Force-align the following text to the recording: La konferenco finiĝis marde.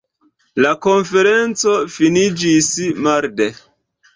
La 0.65 0.69
konferenco 0.85 1.75
finiĝis 1.99 2.73
marde. 3.09 3.53